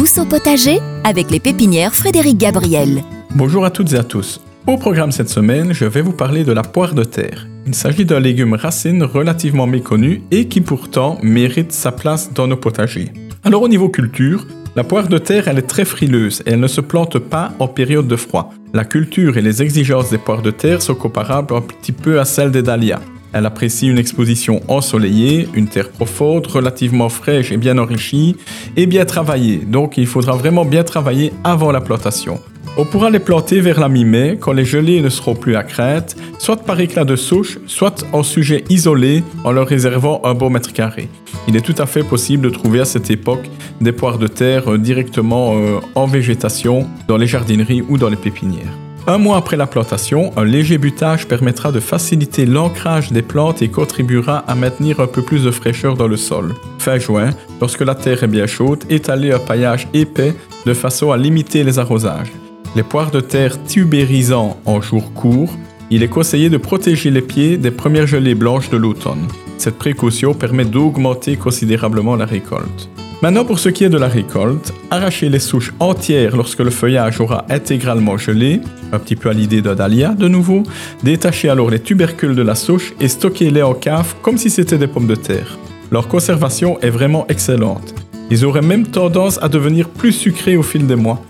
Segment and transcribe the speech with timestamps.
[0.00, 3.02] au potager avec les pépinières Frédéric Gabriel.
[3.34, 4.40] Bonjour à toutes et à tous.
[4.66, 7.46] Au programme cette semaine, je vais vous parler de la poire de terre.
[7.66, 12.56] Il s'agit d'un légume racine relativement méconnu et qui pourtant mérite sa place dans nos
[12.56, 13.12] potagers.
[13.44, 16.66] Alors au niveau culture, la poire de terre, elle est très frileuse et elle ne
[16.66, 18.54] se plante pas en période de froid.
[18.72, 22.24] La culture et les exigences des poires de terre sont comparables un petit peu à
[22.24, 23.00] celles des dahlias.
[23.32, 28.36] Elle apprécie une exposition ensoleillée, une terre profonde, relativement fraîche et bien enrichie,
[28.76, 29.58] et bien travaillée.
[29.58, 32.40] Donc il faudra vraiment bien travailler avant la plantation.
[32.76, 36.16] On pourra les planter vers la mi-mai, quand les gelées ne seront plus à crainte,
[36.38, 40.72] soit par éclat de souche, soit en sujet isolé, en leur réservant un bon mètre
[40.72, 41.08] carré.
[41.48, 43.44] Il est tout à fait possible de trouver à cette époque
[43.80, 48.16] des poires de terre euh, directement euh, en végétation, dans les jardineries ou dans les
[48.16, 48.89] pépinières.
[49.06, 53.68] Un mois après la plantation, un léger butage permettra de faciliter l'ancrage des plantes et
[53.68, 56.54] contribuera à maintenir un peu plus de fraîcheur dans le sol.
[56.78, 60.34] Fin juin, lorsque la terre est bien chaude, étalez un paillage épais
[60.66, 62.32] de façon à limiter les arrosages.
[62.76, 65.56] Les poires de terre tubérisant en jours courts,
[65.90, 69.26] il est conseillé de protéger les pieds des premières gelées blanches de l'automne.
[69.58, 72.88] Cette précaution permet d'augmenter considérablement la récolte.
[73.22, 77.20] Maintenant, pour ce qui est de la récolte, arrachez les souches entières lorsque le feuillage
[77.20, 80.62] aura intégralement gelé, un petit peu à l'idée d'un dahlia de nouveau.
[81.02, 84.86] Détachez alors les tubercules de la souche et stockez-les en cave comme si c'était des
[84.86, 85.58] pommes de terre.
[85.92, 87.94] Leur conservation est vraiment excellente.
[88.30, 91.20] Ils auraient même tendance à devenir plus sucrés au fil des mois.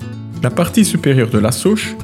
[0.44, 1.96] La partie supérieure de la souche,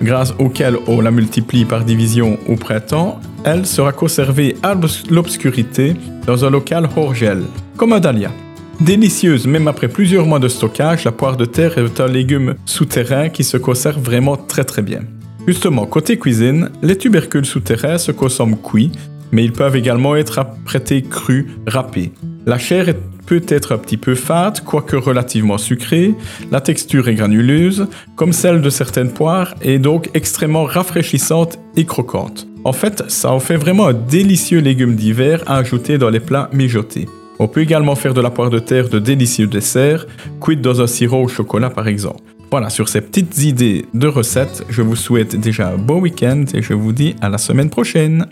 [0.00, 4.74] grâce auquel on la multiplie par division au printemps, elle sera conservée à
[5.10, 5.94] l'obscurité
[6.26, 7.42] dans un local hors gel,
[7.76, 8.30] comme un dahlia.
[8.80, 13.28] Délicieuse même après plusieurs mois de stockage, la poire de terre est un légume souterrain
[13.28, 15.00] qui se conserve vraiment très très bien.
[15.46, 18.92] Justement, côté cuisine, les tubercules souterrains se consomment cuits,
[19.30, 22.12] mais ils peuvent également être apprêtés crus, râpés.
[22.46, 22.86] La chair
[23.26, 26.14] peut être un petit peu fade, quoique relativement sucrée.
[26.50, 32.46] La texture est granuleuse, comme celle de certaines poires, et donc extrêmement rafraîchissante et croquante.
[32.64, 36.50] En fait, ça en fait vraiment un délicieux légume d'hiver à ajouter dans les plats
[36.52, 37.06] mijotés.
[37.38, 40.06] On peut également faire de la poire de terre de délicieux desserts,
[40.40, 42.22] cuite dans un sirop au chocolat par exemple.
[42.50, 46.62] Voilà, sur ces petites idées de recettes, je vous souhaite déjà un bon week-end et
[46.62, 48.26] je vous dis à la semaine prochaine.